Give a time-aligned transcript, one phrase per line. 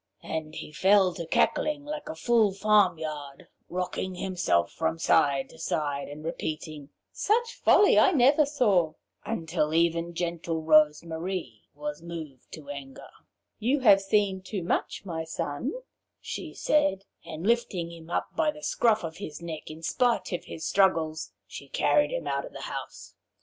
[0.23, 6.09] And he fell to cackling like a full farmyard, rocking himself from side to side,
[6.09, 8.93] and repeating, 'Such folly I never saw!'
[9.25, 13.11] until even gentle Rose Marie was moved to anger.
[13.59, 15.73] 'You have seen too much, my son,'
[16.19, 20.45] she said, and lifting him up by the scruff of his neck in spite of
[20.45, 23.13] his struggles, she carried him out of the house.